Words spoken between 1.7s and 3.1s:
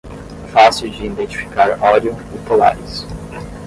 Orion e Polaris